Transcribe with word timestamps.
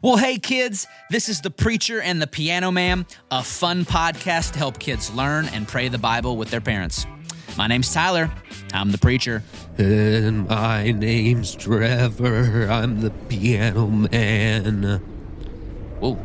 Well, 0.00 0.16
hey, 0.16 0.38
kids, 0.38 0.86
this 1.10 1.28
is 1.28 1.40
The 1.40 1.50
Preacher 1.50 2.00
and 2.00 2.22
the 2.22 2.28
Piano 2.28 2.70
Man, 2.70 3.04
a 3.32 3.42
fun 3.42 3.84
podcast 3.84 4.52
to 4.52 4.58
help 4.58 4.78
kids 4.78 5.12
learn 5.12 5.46
and 5.46 5.66
pray 5.66 5.88
the 5.88 5.98
Bible 5.98 6.36
with 6.36 6.52
their 6.52 6.60
parents. 6.60 7.04
My 7.56 7.66
name's 7.66 7.92
Tyler. 7.92 8.30
I'm 8.72 8.92
the 8.92 8.98
preacher. 8.98 9.42
And 9.76 10.46
my 10.46 10.92
name's 10.92 11.52
Trevor. 11.52 12.68
I'm 12.70 13.00
the 13.00 13.10
piano 13.10 13.88
man. 13.88 15.00
Whoa, 15.98 16.16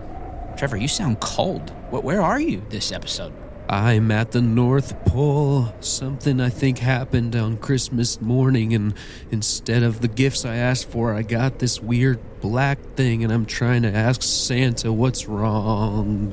Trevor, 0.55 0.77
you 0.77 0.87
sound 0.87 1.19
cold. 1.19 1.71
Where 1.89 2.21
are 2.21 2.39
you 2.39 2.63
this 2.69 2.91
episode? 2.91 3.33
I'm 3.69 4.11
at 4.11 4.31
the 4.31 4.41
North 4.41 5.05
Pole. 5.05 5.73
Something 5.79 6.41
I 6.41 6.49
think 6.49 6.79
happened 6.79 7.35
on 7.35 7.57
Christmas 7.57 8.21
morning, 8.21 8.73
and 8.73 8.93
instead 9.31 9.83
of 9.83 10.01
the 10.01 10.07
gifts 10.07 10.45
I 10.45 10.55
asked 10.55 10.89
for, 10.89 11.13
I 11.13 11.21
got 11.21 11.59
this 11.59 11.81
weird 11.81 12.19
black 12.41 12.79
thing, 12.95 13.23
and 13.23 13.31
I'm 13.31 13.45
trying 13.45 13.83
to 13.83 13.93
ask 13.93 14.21
Santa 14.21 14.91
what's 14.91 15.27
wrong. 15.27 16.31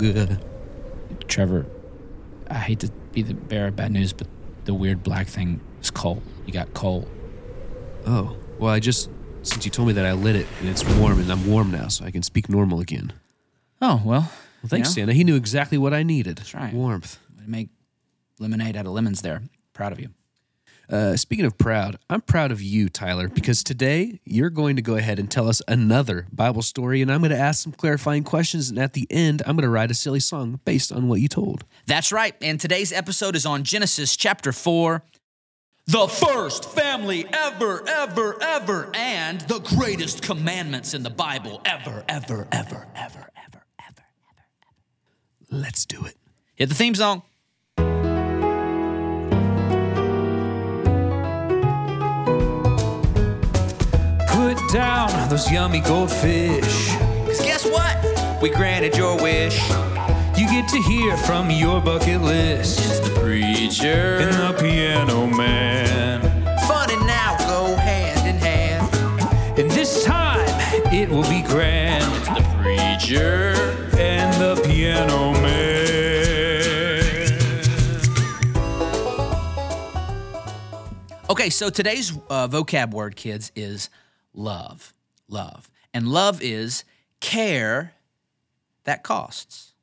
Trevor, 1.29 1.66
I 2.48 2.55
hate 2.55 2.80
to 2.80 2.91
be 3.12 3.23
the 3.23 3.34
bearer 3.34 3.69
of 3.69 3.77
bad 3.77 3.92
news, 3.92 4.12
but 4.12 4.27
the 4.65 4.75
weird 4.75 5.03
black 5.03 5.27
thing 5.27 5.61
is 5.81 5.91
cold. 5.91 6.23
You 6.47 6.53
got 6.53 6.75
cold. 6.75 7.09
Oh, 8.06 8.37
well, 8.59 8.73
I 8.73 8.81
just, 8.81 9.09
since 9.42 9.65
you 9.65 9.70
told 9.70 9.89
me 9.89 9.95
that, 9.95 10.05
I 10.05 10.12
lit 10.12 10.37
it, 10.37 10.47
and 10.59 10.69
it's 10.69 10.84
warm, 10.97 11.20
and 11.20 11.31
I'm 11.31 11.47
warm 11.47 11.70
now, 11.70 11.89
so 11.89 12.05
I 12.05 12.11
can 12.11 12.23
speak 12.23 12.48
normal 12.48 12.81
again. 12.81 13.12
Oh, 13.81 14.03
well. 14.05 14.31
Well, 14.62 14.69
thanks, 14.69 14.88
you 14.88 15.02
know, 15.02 15.06
Santa. 15.06 15.12
He 15.14 15.24
knew 15.24 15.37
exactly 15.37 15.78
what 15.78 15.95
I 15.95 16.02
needed. 16.02 16.38
That's 16.38 16.55
right. 16.55 16.73
Warmth. 16.73 17.19
make 17.46 17.69
lemonade 18.38 18.77
out 18.77 18.86
of 18.86 18.92
lemons 18.92 19.23
there. 19.23 19.42
Proud 19.73 19.92
of 19.92 20.00
you. 20.00 20.10
Uh, 20.91 21.16
speaking 21.16 21.45
of 21.45 21.56
proud, 21.56 21.98
I'm 22.10 22.20
proud 22.20 22.50
of 22.50 22.60
you, 22.60 22.88
Tyler, 22.88 23.28
because 23.28 23.62
today 23.62 24.20
you're 24.24 24.50
going 24.50 24.74
to 24.74 24.83
go 24.83 24.96
ahead 24.96 25.20
and 25.20 25.30
tell 25.30 25.48
us 25.48 25.62
another 25.69 26.27
Bible 26.33 26.62
story, 26.62 27.00
and 27.00 27.12
I'm 27.12 27.20
going 27.20 27.30
to 27.30 27.38
ask 27.38 27.62
some 27.62 27.73
clarifying 27.73 28.25
questions. 28.25 28.70
And 28.70 28.78
at 28.78 28.94
the 28.94 29.06
end, 29.08 29.41
I'm 29.47 29.55
going 29.55 29.62
to 29.62 29.70
write 29.70 29.92
a 29.92 29.94
silly 29.94 30.19
song 30.19 30.58
based 30.64 30.91
on 30.91 31.06
what 31.06 31.20
you 31.20 31.28
told. 31.28 31.64
That's 31.86 32.11
right. 32.11 32.34
And 32.42 32.58
today's 32.58 32.92
episode 32.92 33.36
is 33.36 33.47
on 33.47 33.62
Genesis 33.62 34.17
chapter 34.17 34.50
4. 34.52 35.05
The 35.86 36.08
first 36.08 36.70
family 36.70 37.24
ever, 37.33 37.89
ever, 37.89 38.42
ever, 38.42 38.91
and 38.95 39.41
the 39.42 39.61
greatest 39.61 40.22
commandments 40.22 40.92
in 40.92 41.05
the 41.05 41.11
Bible 41.11 41.61
ever, 41.64 42.05
ever, 42.08 42.48
ever, 42.50 42.89
ever, 42.97 43.28
ever. 43.36 43.59
Let's 45.51 45.84
do 45.84 46.05
it. 46.05 46.17
Hit 46.55 46.69
the 46.69 46.75
theme 46.75 46.95
song. 46.95 47.23
Put 54.29 54.59
down 54.73 55.29
those 55.29 55.51
yummy 55.51 55.81
goldfish. 55.81 56.95
Because 57.25 57.41
guess 57.41 57.67
what? 57.67 58.41
We 58.41 58.51
granted 58.51 58.97
your 58.97 59.20
wish. 59.20 59.61
You 60.37 60.48
get 60.48 60.69
to 60.69 60.81
hear 60.83 61.17
from 61.17 61.51
your 61.51 61.81
bucket 61.81 62.20
list. 62.23 62.79
It's 62.81 63.01
The 63.01 63.20
preacher. 63.20 64.19
And 64.20 64.33
the 64.33 64.62
piano 64.62 65.27
man. 65.27 66.20
Fun 66.69 66.91
and 66.91 67.07
now 67.07 67.37
go 67.48 67.75
hand 67.75 68.27
in 68.29 68.37
hand. 68.37 68.89
And 69.59 69.70
this 69.73 70.05
time 70.05 70.48
it 70.92 71.09
will 71.09 71.29
be 71.29 71.42
grand. 71.42 72.05
It's 72.17 72.29
The 72.29 72.57
preacher. 72.62 73.55
And 73.98 74.33
the 74.41 74.62
piano 74.67 75.33
man. 75.33 75.39
Okay, 81.31 81.48
so 81.48 81.70
today's 81.70 82.12
uh, 82.28 82.48
vocab 82.48 82.91
word, 82.91 83.14
kids, 83.14 83.53
is 83.55 83.89
love. 84.34 84.92
Love. 85.28 85.70
And 85.95 86.09
love 86.09 86.42
is 86.42 86.83
care 87.20 87.92
that 88.83 89.05
costs. 89.05 89.75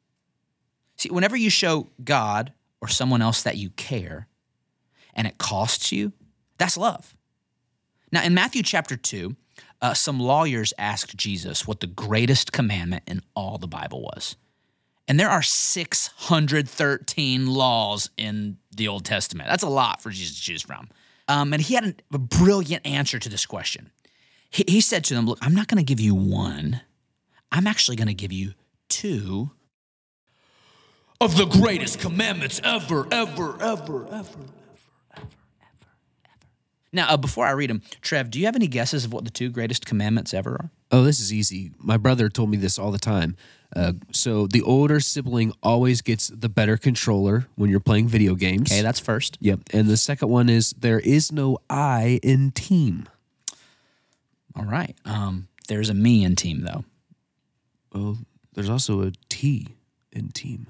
See, 0.98 1.09
whenever 1.09 1.38
you 1.38 1.50
show 1.50 1.88
God 2.03 2.52
or 2.81 2.90
someone 2.90 3.22
else 3.22 3.44
that 3.44 3.56
you 3.56 3.69
care 3.69 4.28
and 5.13 5.25
it 5.25 5.38
costs 5.38 5.94
you, 5.94 6.12
that's 6.58 6.75
love. 6.75 7.16
Now, 8.12 8.25
in 8.25 8.34
Matthew 8.34 8.62
chapter 8.62 8.97
2, 8.97 9.34
uh, 9.81 9.94
some 9.94 10.19
lawyers 10.19 10.74
asked 10.78 11.16
Jesus 11.16 11.66
what 11.66 11.79
the 11.79 11.88
greatest 11.88 12.52
commandment 12.52 13.03
in 13.08 13.22
all 13.35 13.58
the 13.58 13.69
Bible 13.69 14.02
was. 14.02 14.35
And 15.08 15.18
there 15.18 15.29
are 15.29 15.41
613 15.41 17.47
laws 17.47 18.09
in 18.18 18.58
the 18.75 18.90
Old 18.90 19.06
Testament. 19.06 19.50
That's 19.50 19.64
a 19.64 19.69
lot 19.69 20.02
for 20.02 20.09
Jesus 20.09 20.35
to 20.35 20.41
choose 20.41 20.62
from. 20.62 20.90
Um, 21.28 21.54
and 21.54 21.62
he 21.62 21.76
had 21.76 22.02
a 22.14 22.18
brilliant 22.18 22.86
answer 22.86 23.20
to 23.20 23.30
this 23.30 23.46
question. 23.46 23.92
He, 24.50 24.64
he 24.68 24.82
said 24.82 25.04
to 25.06 25.14
them, 25.14 25.26
Look, 25.26 25.40
I'm 25.42 25.54
not 25.54 25.68
going 25.68 25.78
to 25.78 25.84
give 25.84 26.00
you 26.00 26.16
one, 26.16 26.82
I'm 27.52 27.68
actually 27.68 27.98
going 27.98 28.08
to 28.08 28.14
give 28.14 28.32
you 28.32 28.54
two 28.90 29.52
of 31.20 31.36
the 31.36 31.46
greatest 31.46 32.00
commandments 32.00 32.62
ever, 32.64 33.08
ever, 33.12 33.56
ever, 33.62 33.62
ever, 33.62 33.64
ever, 33.64 34.06
ever, 34.06 34.08
ever, 34.08 34.14
ever. 34.14 35.28
Now, 36.94 37.10
uh, 37.10 37.18
before 37.18 37.46
I 37.46 37.52
read 37.52 37.70
them, 37.70 37.82
Trev, 38.02 38.30
do 38.32 38.40
you 38.40 38.46
have 38.46 38.56
any 38.56 38.68
guesses 38.68 39.06
of 39.06 39.14
what 39.14 39.26
the 39.26 39.32
two 39.32 39.50
greatest 39.50 39.86
commandments 39.86 40.34
ever 40.34 40.52
are? 40.52 40.70
Oh, 40.92 41.03
this 41.03 41.20
is 41.20 41.34
easy. 41.34 41.72
My 41.78 41.98
brother 41.98 42.30
told 42.30 42.50
me 42.50 42.58
this 42.58 42.80
all 42.80 42.92
the 42.92 42.98
time. 42.98 43.36
Uh, 43.75 43.94
so 44.14 44.48
the 44.48 44.62
older 44.62 45.00
sibling 45.00 45.52
always 45.62 46.02
gets 46.02 46.30
the 46.30 46.48
better 46.48 46.78
controller 46.78 47.48
when 47.56 47.70
you're 47.70 47.81
playing 47.81 48.08
video 48.08 48.36
games. 48.36 48.72
Okay, 48.72 48.81
that's 48.81 49.00
first. 49.00 49.38
Yep. 49.42 49.62
And 49.74 49.88
the 49.88 49.97
second 49.97 50.30
one 50.30 50.47
is 50.47 50.74
there 50.80 51.00
is 51.00 51.31
no 51.31 51.58
I 51.70 52.20
in 52.24 52.52
team. 52.52 53.09
All 54.56 54.66
right. 54.66 54.96
Um, 55.03 55.50
there's 55.68 55.90
a 55.90 55.94
me 55.94 56.24
in 56.24 56.36
team, 56.36 56.62
though. 56.62 56.86
Oh, 57.94 58.18
there's 58.53 58.70
also 58.70 59.02
a 59.02 59.12
T 59.30 59.68
in 60.12 60.30
team. 60.30 60.68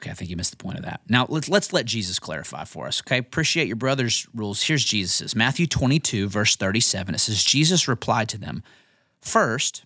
Okay, 0.00 0.10
I 0.10 0.14
think 0.14 0.30
you 0.30 0.36
missed 0.36 0.50
the 0.50 0.62
point 0.62 0.78
of 0.78 0.84
that. 0.84 1.00
Now 1.08 1.26
let's 1.28 1.48
let's 1.48 1.72
let 1.72 1.86
Jesus 1.86 2.18
clarify 2.18 2.64
for 2.64 2.86
us. 2.86 3.00
Okay, 3.00 3.18
appreciate 3.18 3.66
your 3.66 3.76
brother's 3.76 4.26
rules. 4.34 4.62
Here's 4.62 4.84
Jesus's 4.84 5.34
Matthew 5.34 5.66
22 5.66 6.28
verse 6.28 6.56
37. 6.56 7.14
It 7.14 7.18
says 7.18 7.42
Jesus 7.42 7.88
replied 7.88 8.28
to 8.30 8.38
them, 8.38 8.62
First, 9.24 9.84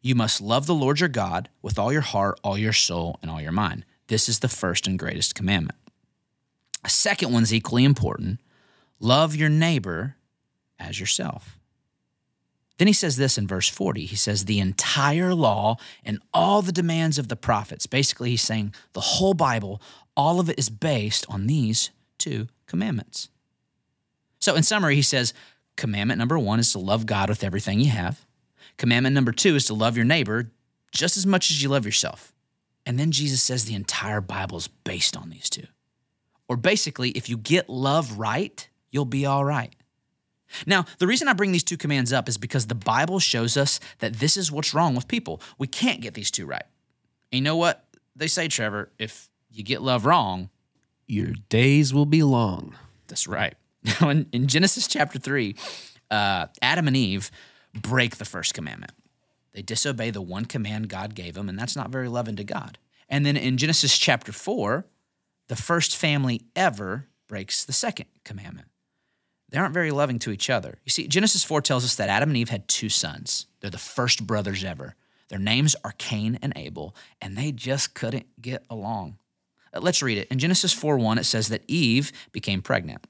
you 0.00 0.14
must 0.14 0.40
love 0.40 0.66
the 0.66 0.74
Lord 0.74 0.98
your 0.98 1.10
God 1.10 1.50
with 1.60 1.78
all 1.78 1.92
your 1.92 2.00
heart, 2.00 2.40
all 2.42 2.56
your 2.56 2.72
soul, 2.72 3.18
and 3.20 3.30
all 3.30 3.40
your 3.40 3.52
mind. 3.52 3.84
This 4.06 4.30
is 4.30 4.38
the 4.38 4.48
first 4.48 4.86
and 4.86 4.98
greatest 4.98 5.34
commandment. 5.34 5.78
A 6.84 6.88
second 6.88 7.30
one's 7.30 7.52
equally 7.52 7.84
important: 7.84 8.40
love 8.98 9.36
your 9.36 9.50
neighbor 9.50 10.16
as 10.78 10.98
yourself. 10.98 11.58
Then 12.78 12.86
he 12.86 12.94
says 12.94 13.16
this 13.16 13.36
in 13.36 13.46
verse 13.46 13.68
40. 13.68 14.06
He 14.06 14.16
says, 14.16 14.44
The 14.44 14.60
entire 14.60 15.34
law 15.34 15.76
and 16.04 16.20
all 16.32 16.62
the 16.62 16.72
demands 16.72 17.18
of 17.18 17.28
the 17.28 17.36
prophets. 17.36 17.86
Basically, 17.86 18.30
he's 18.30 18.42
saying 18.42 18.72
the 18.94 19.00
whole 19.00 19.34
Bible, 19.34 19.82
all 20.16 20.40
of 20.40 20.48
it 20.48 20.58
is 20.58 20.70
based 20.70 21.26
on 21.28 21.46
these 21.46 21.90
two 22.16 22.46
commandments. 22.66 23.28
So, 24.38 24.54
in 24.54 24.62
summary, 24.62 24.94
he 24.94 25.02
says, 25.02 25.34
Commandment 25.76 26.18
number 26.18 26.38
one 26.38 26.60
is 26.60 26.72
to 26.72 26.78
love 26.78 27.04
God 27.04 27.28
with 27.28 27.44
everything 27.44 27.80
you 27.80 27.90
have. 27.90 28.24
Commandment 28.76 29.14
number 29.14 29.32
two 29.32 29.56
is 29.56 29.64
to 29.66 29.74
love 29.74 29.96
your 29.96 30.04
neighbor 30.06 30.50
just 30.92 31.16
as 31.16 31.26
much 31.26 31.50
as 31.50 31.62
you 31.62 31.68
love 31.68 31.84
yourself. 31.84 32.32
And 32.86 32.98
then 32.98 33.10
Jesus 33.10 33.42
says 33.42 33.64
the 33.64 33.74
entire 33.74 34.20
Bible 34.20 34.56
is 34.58 34.68
based 34.68 35.16
on 35.16 35.30
these 35.30 35.50
two. 35.50 35.66
Or 36.48 36.56
basically, 36.56 37.10
if 37.10 37.28
you 37.28 37.36
get 37.36 37.68
love 37.68 38.18
right, 38.18 38.66
you'll 38.90 39.04
be 39.04 39.26
all 39.26 39.44
right. 39.44 39.74
Now, 40.66 40.86
the 40.98 41.06
reason 41.06 41.28
I 41.28 41.34
bring 41.34 41.52
these 41.52 41.62
two 41.64 41.76
commands 41.76 42.10
up 42.12 42.26
is 42.28 42.38
because 42.38 42.66
the 42.68 42.74
Bible 42.74 43.18
shows 43.18 43.58
us 43.58 43.80
that 43.98 44.14
this 44.14 44.36
is 44.38 44.50
what's 44.50 44.72
wrong 44.72 44.94
with 44.94 45.06
people. 45.06 45.42
We 45.58 45.66
can't 45.66 46.00
get 46.00 46.14
these 46.14 46.30
two 46.30 46.46
right. 46.46 46.64
And 47.30 47.38
you 47.38 47.42
know 47.42 47.56
what 47.56 47.84
they 48.16 48.28
say, 48.28 48.48
Trevor? 48.48 48.90
If 48.98 49.28
you 49.50 49.62
get 49.62 49.82
love 49.82 50.06
wrong, 50.06 50.48
Your 51.06 51.32
days 51.50 51.92
will 51.92 52.06
be 52.06 52.22
long. 52.22 52.74
that's 53.08 53.26
right. 53.26 53.54
Now, 54.00 54.08
in, 54.08 54.26
in 54.32 54.46
Genesis 54.48 54.86
chapter 54.88 55.18
3, 55.18 55.54
uh, 56.10 56.46
Adam 56.62 56.88
and 56.88 56.96
Eve 56.96 57.30
break 57.82 58.16
the 58.16 58.24
first 58.24 58.54
commandment. 58.54 58.92
They 59.52 59.62
disobey 59.62 60.10
the 60.10 60.22
one 60.22 60.44
command 60.44 60.88
God 60.88 61.14
gave 61.14 61.34
them, 61.34 61.48
and 61.48 61.58
that's 61.58 61.76
not 61.76 61.90
very 61.90 62.08
loving 62.08 62.36
to 62.36 62.44
God. 62.44 62.78
And 63.08 63.24
then 63.24 63.36
in 63.36 63.56
Genesis 63.56 63.96
chapter 63.96 64.32
4, 64.32 64.84
the 65.48 65.56
first 65.56 65.96
family 65.96 66.42
ever 66.54 67.06
breaks 67.26 67.64
the 67.64 67.72
second 67.72 68.06
commandment. 68.24 68.68
They 69.48 69.58
aren't 69.58 69.74
very 69.74 69.90
loving 69.90 70.18
to 70.20 70.30
each 70.30 70.50
other. 70.50 70.78
You 70.84 70.90
see, 70.90 71.08
Genesis 71.08 71.42
4 71.42 71.62
tells 71.62 71.84
us 71.84 71.94
that 71.96 72.10
Adam 72.10 72.30
and 72.30 72.36
Eve 72.36 72.50
had 72.50 72.68
two 72.68 72.90
sons. 72.90 73.46
They're 73.60 73.70
the 73.70 73.78
first 73.78 74.26
brothers 74.26 74.62
ever. 74.62 74.94
Their 75.28 75.38
names 75.38 75.74
are 75.84 75.94
Cain 75.96 76.38
and 76.42 76.52
Abel, 76.56 76.94
and 77.20 77.36
they 77.36 77.52
just 77.52 77.94
couldn't 77.94 78.26
get 78.40 78.64
along. 78.68 79.18
Uh, 79.72 79.80
Let's 79.80 80.02
read 80.02 80.18
it. 80.18 80.28
In 80.28 80.38
Genesis 80.38 80.72
4 80.72 80.98
1, 80.98 81.18
it 81.18 81.24
says 81.24 81.48
that 81.48 81.64
Eve 81.66 82.12
became 82.32 82.62
pregnant. 82.62 83.06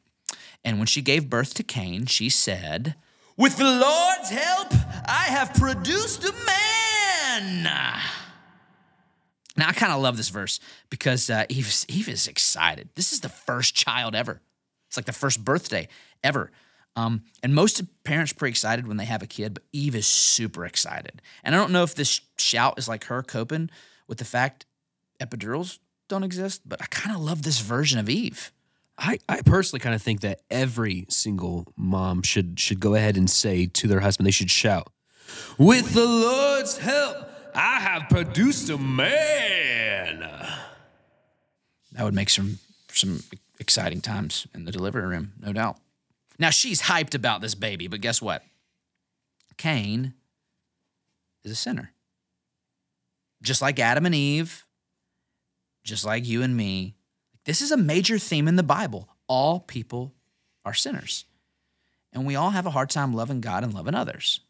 And 0.65 0.79
when 0.79 0.87
she 0.87 1.03
gave 1.03 1.31
birth 1.31 1.55
to 1.55 1.63
Cain, 1.63 2.07
she 2.07 2.29
said, 2.29 2.95
With 3.39 3.57
the 3.57 3.65
Lord's 3.65 4.31
help, 4.31 4.73
I 5.07 5.27
have 5.29 5.55
produced 5.55 6.25
a 6.25 6.33
man. 6.33 7.63
Now, 7.63 9.69
I 9.69 9.73
kind 9.73 9.93
of 9.93 10.01
love 10.01 10.17
this 10.17 10.29
verse 10.29 10.59
because 10.91 11.31
uh, 11.31 11.45
Eve, 11.49 11.73
Eve 11.89 12.09
is 12.09 12.27
excited. 12.27 12.89
This 12.97 13.13
is 13.13 13.21
the 13.21 13.29
first 13.29 13.77
child 13.77 14.17
ever. 14.17 14.41
It's 14.89 14.97
like 14.97 15.07
the 15.07 15.13
first 15.13 15.45
birthday 15.45 15.87
ever. 16.25 16.51
Um, 16.97 17.23
and 17.41 17.55
most 17.55 17.81
parents 18.03 18.33
are 18.33 18.35
pretty 18.35 18.51
excited 18.51 18.89
when 18.89 18.97
they 18.97 19.05
have 19.05 19.23
a 19.23 19.29
kid, 19.29 19.55
but 19.55 19.63
Eve 19.73 19.95
is 19.95 20.09
super 20.09 20.67
excited. 20.67 21.23
And 21.45 21.55
I 21.55 21.59
don't 21.59 21.71
know 21.71 21.85
if 21.85 21.95
this 21.95 22.21
shout 22.39 22.77
is 22.77 22.89
like 22.89 23.05
her 23.05 23.23
coping 23.23 23.71
with 24.09 24.19
the 24.19 24.25
fact 24.25 24.67
epidurals 25.21 25.79
don't 26.09 26.25
exist, 26.25 26.63
but 26.67 26.83
I 26.83 26.87
kind 26.87 27.15
of 27.15 27.23
love 27.23 27.43
this 27.43 27.61
version 27.61 28.01
of 28.01 28.09
Eve. 28.09 28.51
I, 28.99 29.19
I 29.29 29.43
personally 29.43 29.79
kind 29.81 29.95
of 29.95 30.03
think 30.03 30.23
that 30.23 30.41
every 30.51 31.07
single 31.09 31.73
mom 31.77 32.23
should 32.23 32.59
should 32.59 32.81
go 32.81 32.97
ahead 32.97 33.17
and 33.17 33.31
say 33.31 33.67
to 33.67 33.87
their 33.87 34.01
husband, 34.01 34.27
they 34.27 34.33
should 34.33 34.51
shout, 34.51 34.93
With 35.57 35.95
the 35.95 36.05
Lord's 36.05 36.79
help, 36.79 37.17
I 37.55 37.79
have 37.81 38.09
produced 38.09 38.69
a 38.71 38.77
man. 38.77 40.21
That 41.93 42.05
would 42.05 42.15
make 42.15 42.29
some 42.29 42.59
some 42.93 43.23
exciting 43.61 44.01
times 44.01 44.49
in 44.53 44.65
the 44.65 44.73
delivery 44.73 45.07
room, 45.07 45.33
no 45.41 45.53
doubt. 45.53 45.77
Now 46.39 46.51
she's 46.51 46.83
hyped 46.83 47.15
about 47.15 47.41
this 47.41 47.55
baby, 47.55 47.87
but 47.87 48.01
guess 48.01 48.21
what? 48.21 48.43
Cain 49.57 50.15
is 51.45 51.53
a 51.53 51.57
sinner. 51.57 51.93
Just 53.43 53.63
like 53.63 53.79
Adam 53.79 54.07
and 54.07 54.15
Eve, 54.15 54.67
just 55.85 56.05
like 56.05 56.27
you 56.27 56.43
and 56.43 56.57
me. 56.57 56.97
This 57.49 57.63
is 57.63 57.73
a 57.73 57.79
major 57.79 58.19
theme 58.19 58.47
in 58.47 58.57
the 58.57 58.63
Bible. 58.63 59.09
All 59.27 59.61
people 59.61 60.13
are 60.67 60.75
sinners. 60.75 61.25
And 62.13 62.27
we 62.27 62.37
all 62.37 62.51
have 62.51 62.67
a 62.67 62.71
hard 62.71 62.91
time 62.91 63.15
loving 63.15 63.41
God 63.41 63.65
and 63.65 63.73
loving 63.73 63.95
others. 63.95 64.41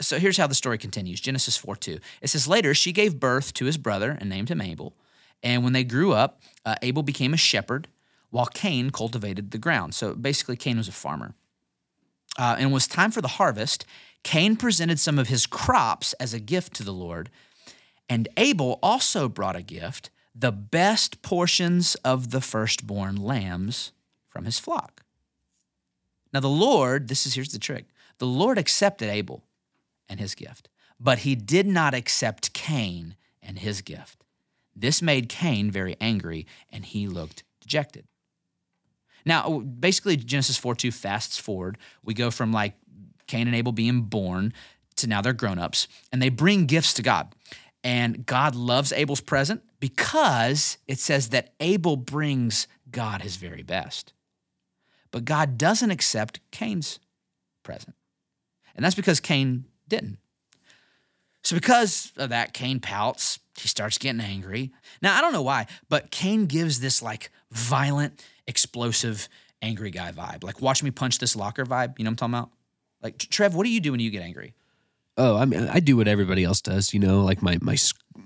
So 0.00 0.18
here's 0.18 0.36
how 0.36 0.48
the 0.48 0.54
story 0.56 0.76
continues 0.76 1.20
Genesis 1.20 1.56
4 1.56 1.76
2. 1.76 2.00
It 2.22 2.30
says, 2.30 2.48
Later, 2.48 2.74
she 2.74 2.90
gave 2.90 3.20
birth 3.20 3.54
to 3.54 3.66
his 3.66 3.78
brother 3.78 4.18
and 4.20 4.28
named 4.28 4.48
him 4.48 4.60
Abel. 4.60 4.96
And 5.44 5.62
when 5.62 5.74
they 5.74 5.84
grew 5.84 6.12
up, 6.12 6.42
uh, 6.66 6.74
Abel 6.82 7.04
became 7.04 7.34
a 7.34 7.36
shepherd 7.36 7.86
while 8.30 8.46
Cain 8.46 8.90
cultivated 8.90 9.52
the 9.52 9.58
ground. 9.58 9.94
So 9.94 10.12
basically, 10.12 10.56
Cain 10.56 10.76
was 10.76 10.88
a 10.88 10.92
farmer. 10.92 11.34
Uh, 12.36 12.56
and 12.58 12.70
it 12.70 12.74
was 12.74 12.88
time 12.88 13.12
for 13.12 13.20
the 13.20 13.28
harvest. 13.28 13.86
Cain 14.24 14.56
presented 14.56 14.98
some 14.98 15.20
of 15.20 15.28
his 15.28 15.46
crops 15.46 16.14
as 16.14 16.34
a 16.34 16.40
gift 16.40 16.74
to 16.74 16.82
the 16.82 16.90
Lord. 16.90 17.30
And 18.08 18.26
Abel 18.36 18.80
also 18.82 19.28
brought 19.28 19.54
a 19.54 19.62
gift 19.62 20.10
the 20.34 20.52
best 20.52 21.22
portions 21.22 21.94
of 21.96 22.30
the 22.30 22.40
firstborn 22.40 23.16
lambs 23.16 23.92
from 24.28 24.44
his 24.44 24.58
flock. 24.58 25.02
Now, 26.32 26.40
the 26.40 26.48
Lord, 26.48 27.08
this 27.08 27.26
is 27.26 27.34
here's 27.34 27.52
the 27.52 27.58
trick 27.58 27.86
the 28.18 28.26
Lord 28.26 28.58
accepted 28.58 29.08
Abel 29.08 29.44
and 30.08 30.18
his 30.18 30.34
gift, 30.34 30.68
but 30.98 31.20
he 31.20 31.34
did 31.34 31.66
not 31.66 31.94
accept 31.94 32.52
Cain 32.52 33.16
and 33.42 33.58
his 33.58 33.80
gift. 33.80 34.24
This 34.74 35.00
made 35.00 35.28
Cain 35.28 35.70
very 35.70 35.96
angry, 36.00 36.46
and 36.70 36.84
he 36.84 37.06
looked 37.06 37.44
dejected. 37.60 38.06
Now, 39.24 39.60
basically, 39.60 40.16
Genesis 40.16 40.56
4 40.58 40.74
2 40.74 40.90
fasts 40.90 41.38
forward. 41.38 41.78
We 42.02 42.14
go 42.14 42.30
from 42.30 42.52
like 42.52 42.74
Cain 43.26 43.46
and 43.46 43.56
Abel 43.56 43.72
being 43.72 44.02
born 44.02 44.52
to 44.96 45.06
now 45.06 45.20
they're 45.20 45.32
grown 45.32 45.58
ups, 45.58 45.88
and 46.12 46.20
they 46.20 46.28
bring 46.28 46.66
gifts 46.66 46.94
to 46.94 47.02
God. 47.02 47.34
And 47.84 48.24
God 48.24 48.54
loves 48.54 48.92
Abel's 48.92 49.20
present 49.20 49.62
because 49.78 50.78
it 50.88 50.98
says 50.98 51.28
that 51.28 51.52
Abel 51.60 51.96
brings 51.96 52.66
God 52.90 53.20
his 53.20 53.36
very 53.36 53.62
best. 53.62 54.14
But 55.10 55.26
God 55.26 55.58
doesn't 55.58 55.90
accept 55.90 56.40
Cain's 56.50 56.98
present. 57.62 57.94
And 58.74 58.84
that's 58.84 58.94
because 58.94 59.20
Cain 59.20 59.66
didn't. 59.86 60.18
So, 61.42 61.54
because 61.54 62.10
of 62.16 62.30
that, 62.30 62.54
Cain 62.54 62.80
pouts. 62.80 63.38
He 63.58 63.68
starts 63.68 63.98
getting 63.98 64.20
angry. 64.20 64.72
Now, 65.02 65.16
I 65.16 65.20
don't 65.20 65.32
know 65.32 65.42
why, 65.42 65.66
but 65.88 66.10
Cain 66.10 66.46
gives 66.46 66.80
this 66.80 67.02
like 67.02 67.30
violent, 67.52 68.24
explosive, 68.46 69.28
angry 69.60 69.90
guy 69.90 70.10
vibe. 70.10 70.42
Like, 70.42 70.62
watch 70.62 70.82
me 70.82 70.90
punch 70.90 71.18
this 71.18 71.36
locker 71.36 71.64
vibe. 71.66 71.98
You 71.98 72.04
know 72.04 72.08
what 72.08 72.22
I'm 72.22 72.32
talking 72.32 72.34
about? 72.34 72.50
Like, 73.02 73.18
Trev, 73.18 73.54
what 73.54 73.64
do 73.64 73.70
you 73.70 73.80
do 73.80 73.90
when 73.92 74.00
you 74.00 74.10
get 74.10 74.22
angry? 74.22 74.54
Oh, 75.16 75.36
I 75.36 75.44
mean, 75.44 75.68
I 75.68 75.78
do 75.78 75.96
what 75.96 76.08
everybody 76.08 76.42
else 76.42 76.60
does. 76.60 76.92
You 76.92 77.00
know, 77.00 77.22
like 77.22 77.40
my 77.40 77.58
my 77.60 77.76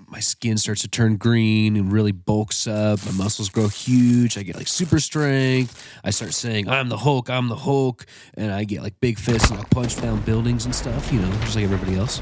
my 0.07 0.19
skin 0.19 0.57
starts 0.57 0.81
to 0.81 0.87
turn 0.87 1.17
green 1.17 1.75
and 1.75 1.91
really 1.91 2.11
bulks 2.11 2.65
up. 2.65 3.05
My 3.05 3.11
muscles 3.11 3.49
grow 3.49 3.67
huge. 3.67 4.37
I 4.37 4.43
get 4.43 4.55
like 4.55 4.67
super 4.67 4.99
strength. 4.99 5.85
I 6.03 6.09
start 6.09 6.33
saying, 6.33 6.67
"I'm 6.67 6.89
the 6.89 6.97
Hulk. 6.97 7.29
I'm 7.29 7.47
the 7.47 7.55
Hulk," 7.55 8.05
and 8.33 8.51
I 8.51 8.63
get 8.63 8.81
like 8.81 8.99
big 8.99 9.19
fists 9.19 9.51
and 9.51 9.59
I 9.59 9.63
punch 9.65 10.01
down 10.01 10.21
buildings 10.21 10.65
and 10.65 10.73
stuff. 10.73 11.13
You 11.13 11.21
know, 11.21 11.31
just 11.41 11.55
like 11.55 11.63
everybody 11.63 11.95
else. 11.95 12.21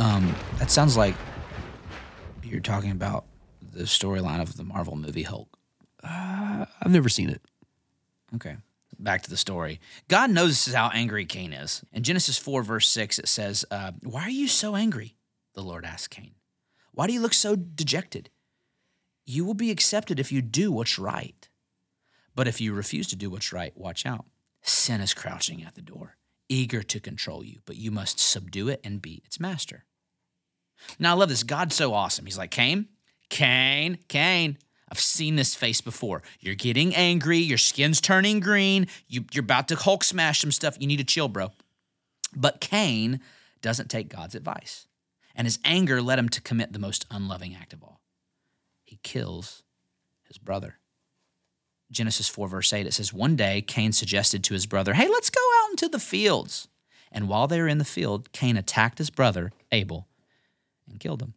Um, 0.00 0.34
that 0.58 0.70
sounds 0.70 0.96
like 0.96 1.14
you're 2.42 2.60
talking 2.60 2.90
about 2.90 3.26
the 3.72 3.84
storyline 3.84 4.40
of 4.40 4.56
the 4.56 4.64
Marvel 4.64 4.96
movie 4.96 5.22
Hulk. 5.22 5.48
Uh, 6.02 6.66
I've 6.82 6.90
never 6.90 7.08
seen 7.08 7.30
it. 7.30 7.42
Okay. 8.34 8.56
Back 9.02 9.22
to 9.22 9.30
the 9.30 9.38
story. 9.38 9.80
God 10.08 10.30
notices 10.30 10.74
how 10.74 10.90
angry 10.92 11.24
Cain 11.24 11.54
is. 11.54 11.82
In 11.90 12.02
Genesis 12.02 12.36
4, 12.36 12.62
verse 12.62 12.86
6, 12.88 13.18
it 13.18 13.28
says, 13.28 13.64
uh, 13.70 13.92
Why 14.02 14.24
are 14.24 14.30
you 14.30 14.46
so 14.46 14.76
angry? 14.76 15.16
The 15.54 15.62
Lord 15.62 15.86
asked 15.86 16.10
Cain. 16.10 16.32
Why 16.92 17.06
do 17.06 17.14
you 17.14 17.20
look 17.20 17.32
so 17.32 17.56
dejected? 17.56 18.28
You 19.24 19.46
will 19.46 19.54
be 19.54 19.70
accepted 19.70 20.20
if 20.20 20.30
you 20.30 20.42
do 20.42 20.70
what's 20.70 20.98
right. 20.98 21.48
But 22.34 22.46
if 22.46 22.60
you 22.60 22.74
refuse 22.74 23.08
to 23.08 23.16
do 23.16 23.30
what's 23.30 23.54
right, 23.54 23.76
watch 23.76 24.04
out. 24.04 24.26
Sin 24.62 25.00
is 25.00 25.14
crouching 25.14 25.64
at 25.64 25.74
the 25.74 25.82
door, 25.82 26.16
eager 26.48 26.82
to 26.82 27.00
control 27.00 27.42
you, 27.42 27.60
but 27.64 27.76
you 27.76 27.90
must 27.90 28.20
subdue 28.20 28.68
it 28.68 28.80
and 28.84 29.00
be 29.00 29.22
its 29.24 29.40
master. 29.40 29.84
Now, 30.98 31.12
I 31.12 31.18
love 31.18 31.30
this. 31.30 31.42
God's 31.42 31.74
so 31.74 31.94
awesome. 31.94 32.26
He's 32.26 32.38
like, 32.38 32.50
Cain, 32.50 32.88
Cain, 33.30 33.98
Cain. 34.08 34.58
I've 34.90 35.00
seen 35.00 35.36
this 35.36 35.54
face 35.54 35.80
before. 35.80 36.22
You're 36.40 36.54
getting 36.54 36.94
angry. 36.94 37.38
Your 37.38 37.58
skin's 37.58 38.00
turning 38.00 38.40
green. 38.40 38.88
You, 39.08 39.24
you're 39.32 39.44
about 39.44 39.68
to 39.68 39.76
Hulk 39.76 40.02
smash 40.02 40.40
some 40.40 40.50
stuff. 40.50 40.76
You 40.80 40.86
need 40.86 40.98
to 40.98 41.04
chill, 41.04 41.28
bro. 41.28 41.52
But 42.34 42.60
Cain 42.60 43.20
doesn't 43.62 43.88
take 43.88 44.08
God's 44.08 44.34
advice. 44.34 44.86
And 45.34 45.46
his 45.46 45.58
anger 45.64 46.02
led 46.02 46.18
him 46.18 46.28
to 46.30 46.40
commit 46.40 46.72
the 46.72 46.78
most 46.78 47.06
unloving 47.10 47.54
act 47.54 47.72
of 47.72 47.82
all. 47.82 48.00
He 48.84 48.98
kills 49.02 49.62
his 50.26 50.38
brother. 50.38 50.78
Genesis 51.90 52.28
4, 52.28 52.48
verse 52.48 52.72
8, 52.72 52.86
it 52.86 52.94
says, 52.94 53.12
One 53.12 53.36
day 53.36 53.62
Cain 53.62 53.92
suggested 53.92 54.44
to 54.44 54.54
his 54.54 54.66
brother, 54.66 54.94
Hey, 54.94 55.08
let's 55.08 55.30
go 55.30 55.40
out 55.62 55.70
into 55.70 55.88
the 55.88 55.98
fields. 55.98 56.68
And 57.12 57.28
while 57.28 57.46
they 57.46 57.60
were 57.60 57.68
in 57.68 57.78
the 57.78 57.84
field, 57.84 58.30
Cain 58.32 58.56
attacked 58.56 58.98
his 58.98 59.10
brother, 59.10 59.52
Abel, 59.72 60.06
and 60.88 61.00
killed 61.00 61.22
him. 61.22 61.34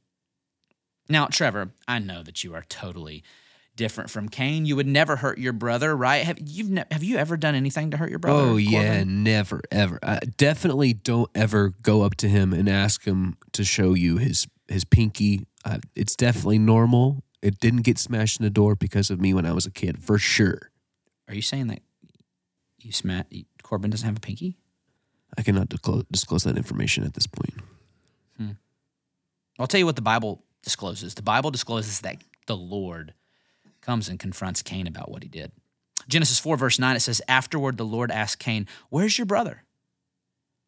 Now, 1.10 1.28
Trevor, 1.28 1.72
I 1.88 2.00
know 2.00 2.24
that 2.24 2.44
you 2.44 2.54
are 2.54 2.64
totally 2.70 3.24
different 3.76 4.10
from 4.10 4.30
Cain. 4.30 4.66
You 4.66 4.76
would 4.76 4.88
never 4.88 5.16
hurt 5.16 5.38
your 5.38 5.54
brother, 5.54 5.96
right? 5.96 6.24
Have 6.24 6.40
you 6.44 6.70
ne- 6.70 6.86
have 6.92 7.04
you 7.04 7.18
ever 7.18 7.38
done 7.38 7.56
anything 7.56 7.92
to 7.92 7.98
hurt 7.98 8.10
your 8.10 8.20
brother? 8.20 8.40
Oh 8.40 8.58
yeah, 8.58 8.98
Corbin? 8.98 9.24
never 9.24 9.62
ever. 9.72 10.00
Uh, 10.02 10.20
definitely 10.38 10.94
don't 10.94 11.30
ever 11.36 11.74
go 11.82 12.02
up 12.02 12.16
to 12.16 12.28
him 12.28 12.54
and 12.54 12.70
ask 12.70 13.06
him 13.06 13.38
to 13.54 13.64
show 13.64 13.94
you 13.94 14.18
his 14.18 14.48
his 14.68 14.86
pinky. 14.86 15.46
Uh, 15.66 15.80
it's 15.96 16.16
definitely 16.16 16.60
normal. 16.60 17.24
It 17.42 17.60
didn't 17.60 17.82
get 17.82 17.98
smashed 17.98 18.40
in 18.40 18.44
the 18.44 18.50
door 18.50 18.76
because 18.76 19.10
of 19.10 19.20
me 19.20 19.34
when 19.34 19.46
I 19.46 19.52
was 19.52 19.66
a 19.66 19.72
kid, 19.72 20.02
for 20.02 20.18
sure. 20.18 20.72
Are 21.28 21.34
you 21.34 21.42
saying 21.42 21.68
that 21.68 21.82
you 22.80 22.92
smat 22.92 23.32
Corbin 23.62 23.90
doesn't 23.90 24.06
have 24.06 24.18
a 24.18 24.22
pinky? 24.22 24.58
I 25.38 25.42
cannot 25.42 25.70
disclose, 25.70 26.04
disclose 26.12 26.44
that 26.44 26.58
information 26.58 27.04
at 27.04 27.16
this 27.16 27.28
point. 27.28 27.56
I'll 29.60 29.68
tell 29.68 29.80
you 29.80 29.86
what 29.86 29.96
the 29.96 30.02
Bible 30.02 30.44
discloses. 30.64 31.14
The 31.14 31.22
Bible 31.22 31.52
discloses 31.52 32.02
that 32.02 32.18
the 32.48 32.58
Lord 32.58 33.14
comes 33.84 34.10
and 34.10 34.20
confronts 34.20 34.62
Cain 34.62 34.88
about 34.88 35.12
what 35.12 35.24
he 35.24 35.30
did. 35.30 35.52
Genesis 36.08 36.40
4, 36.40 36.58
verse 36.58 36.80
9, 36.80 36.96
it 36.96 37.02
says, 37.02 37.22
Afterward, 37.28 37.78
the 37.78 37.86
Lord 37.86 38.12
asked 38.12 38.40
Cain, 38.40 38.68
Where's 38.90 39.18
your 39.18 39.26
brother? 39.26 39.64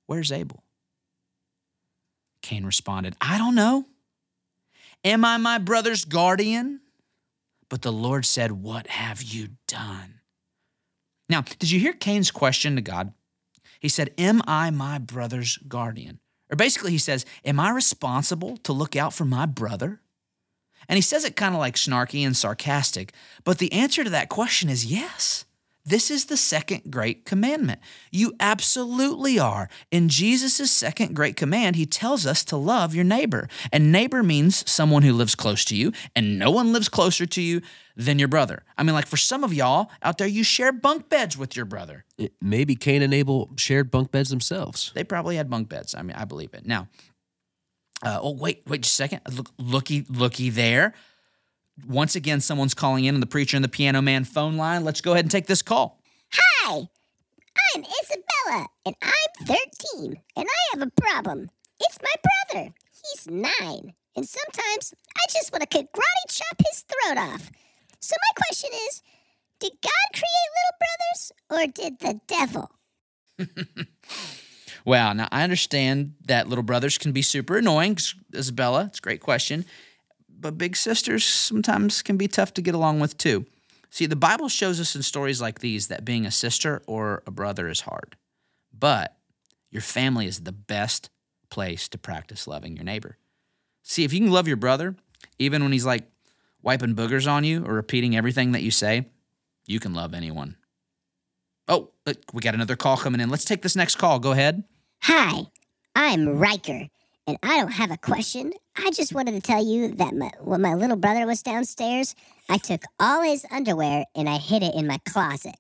Where's 0.06 0.32
Abel? 0.32 0.64
Cain 2.42 2.66
responded, 2.66 3.16
I 3.20 3.38
don't 3.38 3.56
know. 3.56 3.86
Am 5.04 5.26
I 5.26 5.38
my 5.38 5.58
brother's 5.58 6.06
guardian? 6.06 6.82
But 7.70 7.82
the 7.82 7.92
Lord 7.92 8.26
said, 8.26 8.52
What 8.52 8.88
have 8.88 9.22
you 9.22 9.50
done? 9.68 10.20
Now, 11.28 11.42
did 11.42 11.72
you 11.72 11.80
hear 11.80 11.94
Cain's 11.94 12.32
question 12.32 12.76
to 12.76 12.82
God? 12.82 13.14
He 13.80 13.90
said, 13.90 14.12
Am 14.18 14.42
I 14.48 14.70
my 14.70 15.00
brother's 15.00 15.58
guardian? 15.58 16.20
Or 16.52 16.56
basically, 16.56 16.92
he 16.92 16.98
says, 16.98 17.26
Am 17.44 17.60
I 17.60 17.72
responsible 17.72 18.58
to 18.58 18.74
look 18.74 18.96
out 18.96 19.14
for 19.14 19.26
my 19.26 19.46
brother? 19.46 20.02
And 20.88 20.98
he 20.98 21.02
says 21.02 21.26
it 21.26 21.36
kind 21.36 21.56
of 21.56 21.60
like 21.60 21.76
snarky 21.76 22.26
and 22.26 22.36
sarcastic, 22.36 23.14
but 23.44 23.58
the 23.58 23.72
answer 23.74 24.04
to 24.04 24.10
that 24.10 24.30
question 24.30 24.70
is 24.70 24.86
yes. 24.86 25.46
This 25.88 26.10
is 26.10 26.26
the 26.26 26.38
second 26.38 26.90
great 26.90 27.26
commandment. 27.26 27.80
You 28.12 28.34
absolutely 28.40 29.38
are. 29.38 29.70
In 29.92 30.10
Jesus' 30.10 30.72
second 30.72 31.16
great 31.16 31.36
command, 31.36 31.76
he 31.76 31.86
tells 31.86 32.26
us 32.26 32.44
to 32.46 32.58
love 32.58 32.96
your 32.96 33.04
neighbor. 33.04 33.48
And 33.72 33.92
neighbor 33.92 34.24
means 34.24 34.68
someone 34.70 35.04
who 35.04 35.14
lives 35.14 35.36
close 35.36 35.64
to 35.66 35.76
you, 35.76 35.92
and 36.16 36.40
no 36.40 36.50
one 36.50 36.74
lives 36.74 36.90
closer 36.90 37.28
to 37.28 37.42
you 37.42 37.62
than 37.96 38.18
your 38.18 38.28
brother. 38.28 38.64
I 38.80 38.82
mean, 38.82 38.96
like 38.96 39.06
for 39.06 39.18
some 39.18 39.44
of 39.44 39.54
y'all 39.54 39.92
out 40.02 40.18
there, 40.18 40.28
you 40.28 40.44
share 40.44 40.72
bunk 40.72 41.08
beds 41.08 41.38
with 41.38 41.56
your 41.56 41.66
brother. 41.66 42.04
It, 42.18 42.34
maybe 42.42 42.76
Cain 42.76 43.04
and 43.04 43.14
Abel 43.14 43.52
shared 43.56 43.92
bunk 43.92 44.12
beds 44.12 44.32
themselves. 44.32 44.92
They 44.96 45.04
probably 45.04 45.36
had 45.36 45.52
bunk 45.52 45.70
beds. 45.70 45.94
I 45.94 46.02
mean, 46.02 46.16
I 46.18 46.26
believe 46.26 46.56
it. 46.56 46.66
Now, 46.66 46.88
uh, 48.04 48.20
oh 48.22 48.32
wait, 48.32 48.64
wait 48.68 48.82
just 48.82 48.94
a 48.94 48.96
second. 48.96 49.22
Look, 49.32 49.52
looky, 49.58 50.06
looky 50.10 50.50
there. 50.50 50.94
Once 51.88 52.16
again, 52.16 52.40
someone's 52.40 52.74
calling 52.74 53.06
in 53.06 53.16
on 53.16 53.20
the 53.20 53.28
preacher 53.28 53.58
and 53.58 53.64
the 53.64 53.70
piano 53.70 54.02
man 54.02 54.24
phone 54.24 54.58
line. 54.58 54.84
Let's 54.84 55.02
go 55.02 55.12
ahead 55.12 55.26
and 55.26 55.32
take 55.32 55.48
this 55.48 55.62
call. 55.62 56.00
Hi, 56.34 56.88
I'm 57.76 57.84
Isabella, 57.84 58.68
and 58.86 58.96
I'm 59.02 59.46
13, 59.98 60.22
and 60.38 60.48
I 60.48 60.78
have 60.78 60.88
a 60.88 61.02
problem. 61.02 61.50
It's 61.80 61.98
my 62.02 62.14
brother. 62.54 62.74
He's 62.92 63.28
nine, 63.28 63.94
and 64.16 64.28
sometimes 64.28 64.94
I 65.18 65.26
just 65.32 65.52
want 65.52 65.70
to 65.70 65.78
karate 65.78 65.90
chop 66.30 66.62
his 66.70 66.84
throat 66.84 67.18
off. 67.18 67.52
So 68.00 68.16
my 68.16 68.44
question 68.44 68.70
is 68.88 69.02
Did 69.60 69.74
God 69.82 69.92
create 70.14 70.50
little 70.56 70.78
brothers, 70.80 71.32
or 71.50 71.68
did 71.68 72.00
the 72.00 72.20
devil? 72.28 72.72
Well, 74.86 75.16
now 75.16 75.28
I 75.32 75.44
understand 75.44 76.14
that 76.28 76.48
little 76.48 76.64
brothers 76.64 76.98
can 77.00 77.12
be 77.12 77.24
super 77.24 77.58
annoying, 77.58 77.98
Isabella. 78.34 78.86
It's 78.86 79.00
a 79.00 79.02
great 79.02 79.20
question. 79.20 79.66
But 80.30 80.60
big 80.60 80.76
sisters 80.76 81.26
sometimes 81.26 82.04
can 82.04 82.18
be 82.18 82.28
tough 82.28 82.54
to 82.54 82.62
get 82.62 82.76
along 82.76 83.00
with 83.00 83.18
too. 83.18 83.48
See, 83.90 84.06
the 84.06 84.16
Bible 84.16 84.48
shows 84.48 84.80
us 84.80 84.96
in 84.96 85.02
stories 85.02 85.42
like 85.42 85.60
these 85.60 85.88
that 85.88 86.06
being 86.06 86.26
a 86.26 86.32
sister 86.32 86.84
or 86.86 87.24
a 87.26 87.32
brother 87.32 87.68
is 87.68 87.82
hard. 87.82 88.16
But 88.78 89.18
your 89.72 89.82
family 89.82 90.28
is 90.28 90.42
the 90.42 90.52
best 90.52 91.10
place 91.50 91.88
to 91.90 91.98
practice 91.98 92.48
loving 92.48 92.76
your 92.76 92.86
neighbor. 92.86 93.18
See, 93.82 94.04
if 94.04 94.14
you 94.14 94.20
can 94.20 94.32
love 94.32 94.48
your 94.48 94.58
brother, 94.58 94.96
even 95.40 95.64
when 95.64 95.72
he's 95.72 95.86
like 95.86 96.04
wiping 96.62 96.96
boogers 96.96 97.30
on 97.32 97.44
you 97.44 97.66
or 97.66 97.74
repeating 97.74 98.16
everything 98.16 98.52
that 98.52 98.64
you 98.64 98.72
say, 98.72 99.08
you 99.66 99.80
can 99.80 99.94
love 99.94 100.14
anyone. 100.14 100.58
Oh, 101.68 101.92
look, 102.06 102.18
we 102.34 102.42
got 102.42 102.54
another 102.54 102.76
call 102.76 102.98
coming 102.98 103.22
in. 103.22 103.30
Let's 103.30 103.46
take 103.46 103.64
this 103.64 103.76
next 103.76 103.96
call. 103.96 104.20
Go 104.20 104.32
ahead. 104.32 104.64
Hi, 105.08 105.44
I'm 105.96 106.40
Riker, 106.40 106.88
and 107.28 107.38
I 107.44 107.60
don't 107.60 107.74
have 107.74 107.92
a 107.92 107.98
question. 107.98 108.54
I 108.76 108.90
just 108.90 109.14
wanted 109.14 109.34
to 109.34 109.40
tell 109.40 109.64
you 109.64 109.90
that 109.98 110.16
my, 110.16 110.32
when 110.42 110.64
my 110.64 110.74
little 110.74 110.98
brother 110.98 111.28
was 111.28 111.44
downstairs, 111.44 112.16
I 112.50 112.58
took 112.58 112.82
all 113.00 113.22
his 113.22 113.46
underwear 113.52 114.06
and 114.16 114.28
I 114.28 114.38
hid 114.38 114.64
it 114.64 114.74
in 114.74 114.88
my 114.88 114.98
closet. 115.08 115.58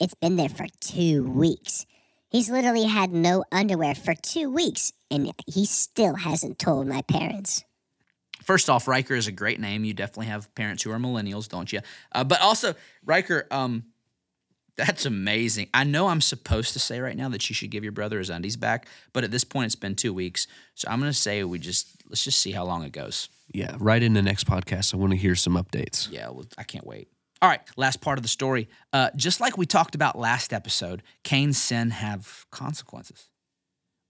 It's 0.00 0.14
been 0.14 0.36
there 0.36 0.48
for 0.48 0.64
two 0.80 1.30
weeks. 1.30 1.84
He's 2.30 2.48
literally 2.48 2.84
had 2.84 3.12
no 3.12 3.44
underwear 3.52 3.94
for 3.94 4.14
two 4.14 4.48
weeks, 4.50 4.94
and 5.10 5.30
he 5.46 5.66
still 5.66 6.14
hasn't 6.14 6.58
told 6.58 6.86
my 6.86 7.02
parents. 7.02 7.62
First 8.42 8.70
off, 8.70 8.88
Riker 8.88 9.14
is 9.14 9.26
a 9.26 9.32
great 9.32 9.60
name. 9.60 9.84
You 9.84 9.92
definitely 9.92 10.28
have 10.28 10.54
parents 10.54 10.82
who 10.82 10.90
are 10.90 10.98
millennials, 10.98 11.50
don't 11.50 11.70
you? 11.70 11.80
Uh, 12.12 12.24
but 12.24 12.40
also, 12.40 12.74
Riker, 13.04 13.46
um, 13.50 13.84
that's 14.76 15.06
amazing. 15.06 15.68
I 15.74 15.84
know 15.84 16.08
I'm 16.08 16.20
supposed 16.20 16.72
to 16.72 16.78
say 16.78 17.00
right 17.00 17.16
now 17.16 17.28
that 17.28 17.48
you 17.48 17.54
should 17.54 17.70
give 17.70 17.82
your 17.82 17.92
brother 17.92 18.18
his 18.18 18.30
undies 18.30 18.56
back, 18.56 18.86
but 19.12 19.24
at 19.24 19.30
this 19.30 19.44
point, 19.44 19.66
it's 19.66 19.74
been 19.74 19.94
two 19.94 20.14
weeks, 20.14 20.46
so 20.74 20.88
I'm 20.90 21.00
going 21.00 21.12
to 21.12 21.16
say 21.16 21.44
we 21.44 21.58
just 21.58 22.02
let's 22.08 22.24
just 22.24 22.40
see 22.40 22.52
how 22.52 22.64
long 22.64 22.84
it 22.84 22.92
goes. 22.92 23.28
Yeah, 23.52 23.76
right 23.78 24.02
in 24.02 24.14
the 24.14 24.22
next 24.22 24.46
podcast. 24.46 24.94
I 24.94 24.96
want 24.96 25.12
to 25.12 25.18
hear 25.18 25.34
some 25.34 25.54
updates. 25.54 26.10
Yeah, 26.10 26.28
well, 26.30 26.46
I 26.56 26.62
can't 26.62 26.86
wait. 26.86 27.08
All 27.42 27.48
right, 27.48 27.60
last 27.76 28.00
part 28.00 28.18
of 28.18 28.22
the 28.22 28.28
story. 28.28 28.68
Uh, 28.92 29.10
just 29.16 29.40
like 29.40 29.56
we 29.56 29.64
talked 29.64 29.94
about 29.94 30.18
last 30.18 30.52
episode, 30.52 31.02
Cain's 31.24 31.56
sin 31.56 31.90
have 31.90 32.46
consequences. 32.50 33.28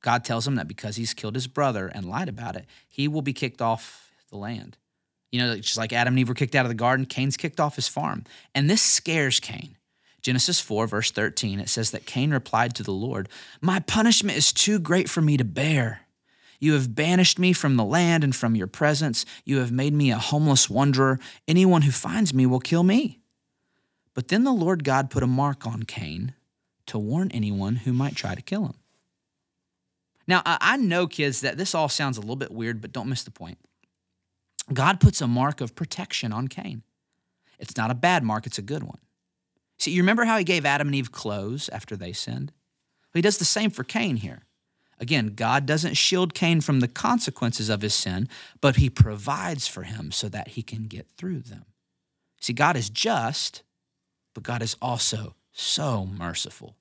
God 0.03 0.25
tells 0.25 0.47
him 0.47 0.57
that 0.57 0.67
because 0.67 0.97
he's 0.97 1.15
killed 1.15 1.35
his 1.35 1.47
brother 1.47 1.87
and 1.87 2.07
lied 2.07 2.29
about 2.29 2.57
it, 2.57 2.67
he 2.89 3.07
will 3.07 3.23
be 3.23 3.33
kicked 3.33 3.63
off 3.63 4.11
the 4.31 4.37
land. 4.37 4.77
You 5.31 5.41
know, 5.41 5.57
just 5.57 5.79
like 5.79 5.93
Adam 5.93 6.13
and 6.13 6.19
Eve 6.19 6.29
were 6.29 6.35
kicked 6.35 6.55
out 6.57 6.65
of 6.65 6.71
the 6.71 6.75
garden, 6.75 7.07
Cain's 7.07 7.37
kicked 7.37 7.61
off 7.61 7.77
his 7.77 7.87
farm. 7.87 8.25
And 8.55 8.69
this 8.69 8.83
scares 8.83 9.39
Cain. 9.39 9.77
Genesis 10.23 10.61
4, 10.61 10.87
verse 10.87 11.11
13, 11.11 11.61
it 11.61 11.69
says 11.69 11.91
that 11.91 12.07
Cain 12.07 12.31
replied 12.31 12.75
to 12.75 12.83
the 12.83 12.93
Lord, 12.93 13.29
My 13.61 13.81
punishment 13.81 14.37
is 14.37 14.53
too 14.53 14.79
great 14.79 15.09
for 15.09 15.21
me 15.21 15.37
to 15.37 15.45
bear. 15.45 16.03
You 16.59 16.75
have 16.75 16.95
banished 16.95 17.39
me 17.39 17.55
from 17.55 17.77
the 17.77 17.85
land 17.85 18.23
and 18.23 18.37
from 18.37 18.55
your 18.55 18.67
presence. 18.67 19.25
You 19.45 19.59
have 19.59 19.73
made 19.73 19.95
me 19.95 20.11
a 20.11 20.19
homeless 20.19 20.69
wanderer. 20.69 21.19
Anyone 21.49 21.83
who 21.83 21.91
finds 21.91 22.35
me 22.35 22.45
will 22.45 22.61
kill 22.61 22.83
me. 22.83 23.21
But 24.13 24.29
then 24.29 24.45
the 24.45 24.53
Lord 24.53 24.85
God 24.85 25.11
put 25.11 25.23
a 25.23 25.27
mark 25.27 25.67
on 25.67 25.85
Cain 25.85 26.35
to 26.87 26.99
warn 26.99 27.31
anyone 27.31 27.77
who 27.77 27.93
might 27.93 28.15
try 28.15 28.35
to 28.35 28.43
kill 28.43 28.67
him. 28.67 28.75
Now, 30.27 30.43
I 30.45 30.77
know, 30.77 31.07
kids, 31.07 31.41
that 31.41 31.57
this 31.57 31.75
all 31.75 31.89
sounds 31.89 32.17
a 32.19 32.21
little 32.21 32.37
bit 32.37 32.53
weird, 32.53 32.81
but 32.81 32.93
don't 32.93 33.09
miss 33.09 33.25
the 33.25 33.31
point. 33.31 33.59
God 34.73 35.01
puts 35.01 35.21
a 35.21 35.27
mark 35.27 35.61
of 35.61 35.75
protection 35.75 36.33
on 36.33 36.47
Cain. 36.49 36.83
It's 37.59 37.77
not 37.77 37.91
a 37.91 37.95
bad 37.95 38.23
mark, 38.23 38.47
it's 38.47 38.59
a 38.59 38.63
good 38.63 38.83
one. 38.83 38.99
See, 39.81 39.93
you 39.93 40.03
remember 40.03 40.27
how 40.27 40.37
he 40.37 40.45
gave 40.45 40.67
Adam 40.67 40.89
and 40.89 40.95
Eve 40.95 41.11
clothes 41.11 41.71
after 41.71 41.97
they 41.97 42.13
sinned? 42.13 42.53
Well, 43.07 43.19
he 43.19 43.23
does 43.23 43.39
the 43.39 43.47
same 43.47 43.71
for 43.71 43.83
Cain 43.83 44.17
here. 44.17 44.43
Again, 44.99 45.29
God 45.29 45.65
doesn't 45.65 45.97
shield 45.97 46.35
Cain 46.35 46.61
from 46.61 46.81
the 46.81 46.89
consequences 46.89 47.71
of 47.71 47.81
his 47.81 47.95
sin, 47.95 48.29
but 48.61 48.77
he 48.77 48.91
provides 48.91 49.67
for 49.67 49.85
him 49.85 50.13
so 50.13 50.29
that 50.29 50.49
he 50.49 50.63
can 50.63 50.87
get 50.87 51.09
through 51.17 51.41
them. 51.41 51.65
See, 52.43 52.53
God 52.53 52.77
is 52.77 52.91
just, 52.91 53.63
but 54.35 54.43
God 54.43 54.61
is 54.61 54.77
also 54.83 55.35
so 55.51 56.05
merciful. 56.05 56.77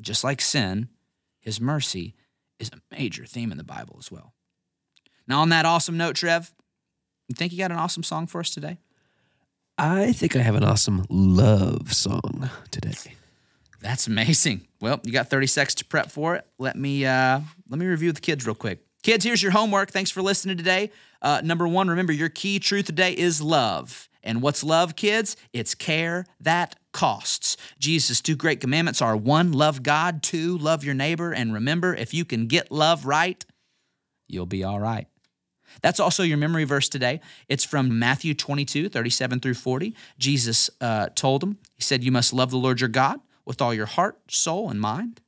Just 0.00 0.24
like 0.24 0.40
sin, 0.40 0.88
his 1.38 1.60
mercy 1.60 2.14
is 2.58 2.70
a 2.70 2.94
major 2.96 3.26
theme 3.26 3.52
in 3.52 3.58
the 3.58 3.64
Bible 3.64 3.96
as 3.98 4.10
well. 4.10 4.32
Now, 5.28 5.42
on 5.42 5.50
that 5.50 5.66
awesome 5.66 5.98
note, 5.98 6.16
Trev, 6.16 6.54
you 7.28 7.34
think 7.34 7.52
you 7.52 7.58
got 7.58 7.70
an 7.70 7.76
awesome 7.76 8.02
song 8.02 8.26
for 8.26 8.40
us 8.40 8.50
today? 8.50 8.78
I 9.76 10.12
think 10.12 10.36
I 10.36 10.40
have 10.40 10.54
an 10.54 10.62
awesome 10.62 11.04
love 11.08 11.92
song 11.92 12.48
today. 12.70 13.14
That's 13.80 14.06
amazing. 14.06 14.66
Well, 14.80 15.00
you 15.02 15.12
got 15.12 15.28
30 15.28 15.46
seconds 15.46 15.74
to 15.76 15.84
prep 15.84 16.10
for 16.10 16.36
it. 16.36 16.46
Let 16.58 16.76
me 16.76 17.04
uh, 17.04 17.40
let 17.68 17.78
me 17.78 17.86
review 17.86 18.12
the 18.12 18.20
kids 18.20 18.46
real 18.46 18.54
quick. 18.54 18.80
Kids, 19.02 19.24
here's 19.24 19.42
your 19.42 19.52
homework. 19.52 19.90
Thanks 19.90 20.10
for 20.10 20.22
listening 20.22 20.56
today. 20.56 20.90
Uh, 21.20 21.40
number 21.44 21.68
one, 21.68 21.88
remember 21.88 22.12
your 22.12 22.28
key 22.28 22.58
truth 22.58 22.86
today 22.86 23.12
is 23.12 23.42
love. 23.42 24.08
And 24.22 24.40
what's 24.40 24.64
love, 24.64 24.96
kids? 24.96 25.36
It's 25.52 25.74
care 25.74 26.24
that 26.40 26.76
costs. 26.92 27.58
Jesus' 27.78 28.22
two 28.22 28.36
great 28.36 28.60
commandments 28.60 29.02
are 29.02 29.16
one, 29.16 29.52
love 29.52 29.82
God, 29.82 30.22
two, 30.22 30.56
love 30.56 30.84
your 30.84 30.94
neighbor. 30.94 31.32
And 31.32 31.52
remember, 31.52 31.94
if 31.94 32.14
you 32.14 32.24
can 32.24 32.46
get 32.46 32.72
love 32.72 33.04
right, 33.04 33.44
you'll 34.28 34.46
be 34.46 34.64
all 34.64 34.80
right. 34.80 35.06
That's 35.82 36.00
also 36.00 36.22
your 36.22 36.38
memory 36.38 36.64
verse 36.64 36.88
today. 36.88 37.20
It's 37.48 37.64
from 37.64 37.98
Matthew 37.98 38.34
22, 38.34 38.88
37 38.88 39.40
through 39.40 39.54
40. 39.54 39.94
Jesus 40.18 40.70
uh, 40.80 41.08
told 41.14 41.42
them, 41.42 41.58
He 41.74 41.82
said, 41.82 42.04
You 42.04 42.12
must 42.12 42.32
love 42.32 42.50
the 42.50 42.56
Lord 42.56 42.80
your 42.80 42.88
God 42.88 43.20
with 43.44 43.60
all 43.60 43.74
your 43.74 43.86
heart, 43.86 44.18
soul, 44.28 44.70
and 44.70 44.80
mind. 44.80 45.20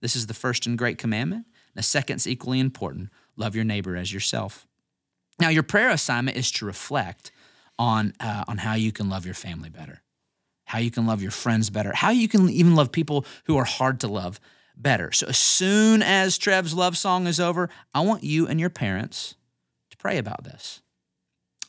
This 0.00 0.16
is 0.16 0.26
the 0.26 0.34
first 0.34 0.66
and 0.66 0.78
great 0.78 0.98
commandment. 0.98 1.46
The 1.74 1.82
second's 1.82 2.26
equally 2.26 2.60
important 2.60 3.10
love 3.36 3.54
your 3.54 3.64
neighbor 3.64 3.96
as 3.96 4.12
yourself. 4.12 4.66
Now, 5.40 5.48
your 5.48 5.64
prayer 5.64 5.90
assignment 5.90 6.36
is 6.36 6.52
to 6.52 6.66
reflect 6.66 7.32
on, 7.78 8.14
uh, 8.20 8.44
on 8.46 8.58
how 8.58 8.74
you 8.74 8.92
can 8.92 9.08
love 9.08 9.24
your 9.24 9.34
family 9.34 9.68
better, 9.68 10.02
how 10.66 10.78
you 10.78 10.90
can 10.90 11.06
love 11.06 11.22
your 11.22 11.32
friends 11.32 11.70
better, 11.70 11.92
how 11.92 12.10
you 12.10 12.28
can 12.28 12.48
even 12.48 12.76
love 12.76 12.92
people 12.92 13.26
who 13.46 13.56
are 13.56 13.64
hard 13.64 14.00
to 14.00 14.08
love 14.08 14.38
better. 14.76 15.10
So, 15.12 15.26
as 15.26 15.38
soon 15.38 16.02
as 16.02 16.38
Trev's 16.38 16.74
love 16.74 16.96
song 16.96 17.26
is 17.26 17.40
over, 17.40 17.68
I 17.92 18.00
want 18.00 18.22
you 18.22 18.46
and 18.46 18.60
your 18.60 18.70
parents 18.70 19.34
pray 20.04 20.18
about 20.18 20.44
this. 20.44 20.82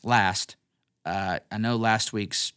Last, 0.02 0.56
uh, 1.06 1.38
I 1.50 1.56
know 1.56 1.76
last 1.76 2.12
week's 2.12 2.52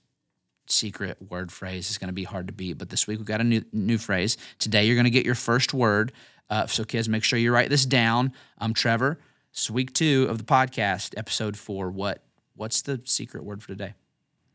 secret 0.67 1.17
word 1.29 1.53
phrase 1.53 1.89
is 1.89 1.98
going 1.98 2.09
to 2.09 2.13
be 2.13 2.25
hard 2.25 2.48
to 2.48 2.53
beat, 2.53 2.77
but 2.77 2.89
this 2.89 3.07
week 3.07 3.17
we've 3.17 3.25
got 3.25 3.39
a 3.39 3.45
new, 3.45 3.63
new 3.71 3.98
phrase. 3.98 4.36
Today 4.59 4.86
you're 4.86 4.98
going 4.98 5.05
to 5.05 5.09
get 5.09 5.25
your 5.25 5.36
first 5.36 5.74
word. 5.74 6.12
Uh, 6.50 6.67
so, 6.67 6.83
kids, 6.83 7.07
make 7.07 7.24
sure 7.24 7.39
you 7.39 7.53
write 7.53 7.69
this 7.69 7.86
down. 7.86 8.33
I'm 8.57 8.74
Trevor. 8.74 9.19
It's 9.51 9.71
week 9.71 9.93
two 9.93 10.27
of 10.29 10.38
the 10.38 10.43
podcast, 10.43 11.13
episode 11.17 11.55
four. 11.55 11.89
What 11.89 12.24
What's 12.55 12.81
the 12.81 13.00
secret 13.05 13.45
word 13.45 13.62
for 13.62 13.69
today? 13.69 13.93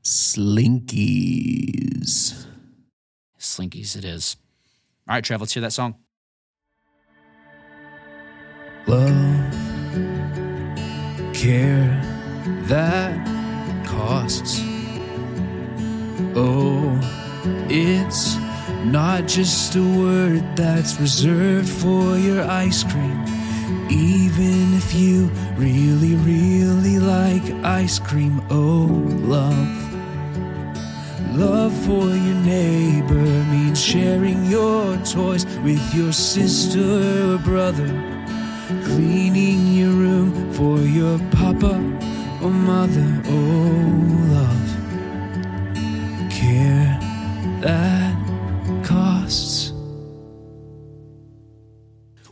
Slinkies. 0.03 1.25
Slinkies, 3.39 3.97
it 3.97 4.05
is. 4.05 4.37
All 5.09 5.15
right, 5.15 5.25
Trev, 5.25 5.41
let's 5.41 5.55
hear 5.55 5.63
that 5.63 5.73
song. 5.73 5.95
Love, 8.87 9.64
care, 11.45 12.01
that 12.73 13.13
costs. 13.85 14.63
Oh, 16.35 16.99
it's 17.69 18.37
not 18.87 19.29
just 19.29 19.77
a 19.77 19.83
word 19.83 20.43
that's 20.57 20.99
reserved 20.99 21.69
for 21.69 22.17
your 22.17 22.45
ice 22.45 22.83
cream. 22.83 23.23
Even 23.91 24.73
if 24.73 24.95
you 24.95 25.27
really, 25.57 26.15
really 26.15 26.99
like 26.99 27.45
ice 27.63 27.99
cream, 27.99 28.41
oh, 28.49 28.89
love. 29.37 29.77
Love 31.37 31.75
for 31.85 32.09
your 32.09 32.41
neighbor 32.57 33.45
means 33.53 33.79
sharing 33.79 34.47
your 34.47 34.97
toys 35.05 35.45
with 35.59 35.95
your 35.95 36.13
sister 36.13 37.35
or 37.35 37.39
brother. 37.39 38.14
Cleaning 38.85 39.75
your 39.75 39.91
room 39.91 40.53
for 40.53 40.79
your 40.79 41.19
papa 41.31 41.75
or 42.43 42.51
mother, 42.51 43.23
oh, 43.27 44.05
love. 44.31 44.71
Care 46.31 46.99
that 47.63 48.85
costs. 48.85 49.73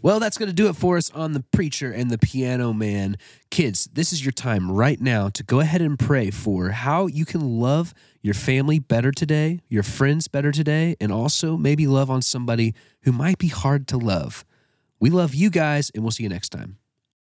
Well, 0.02 0.18
that's 0.18 0.36
going 0.36 0.48
to 0.48 0.54
do 0.54 0.68
it 0.68 0.74
for 0.74 0.96
us 0.96 1.10
on 1.12 1.32
the 1.32 1.44
preacher 1.52 1.92
and 1.92 2.10
the 2.10 2.18
piano 2.18 2.72
man. 2.72 3.16
Kids, 3.50 3.88
this 3.92 4.12
is 4.12 4.24
your 4.24 4.32
time 4.32 4.70
right 4.70 5.00
now 5.00 5.28
to 5.28 5.44
go 5.44 5.60
ahead 5.60 5.80
and 5.80 5.96
pray 5.96 6.30
for 6.30 6.70
how 6.70 7.06
you 7.06 7.24
can 7.24 7.60
love 7.60 7.94
your 8.20 8.34
family 8.34 8.80
better 8.80 9.12
today, 9.12 9.60
your 9.68 9.84
friends 9.84 10.26
better 10.26 10.50
today, 10.50 10.96
and 11.00 11.12
also 11.12 11.56
maybe 11.56 11.86
love 11.86 12.10
on 12.10 12.20
somebody 12.20 12.74
who 13.02 13.12
might 13.12 13.38
be 13.38 13.46
hard 13.48 13.86
to 13.88 13.96
love. 13.96 14.44
We 15.02 15.10
love 15.10 15.34
you 15.34 15.50
guys, 15.50 15.90
and 15.96 16.04
we'll 16.04 16.12
see 16.12 16.22
you 16.22 16.28
next 16.28 16.50
time. 16.50 16.78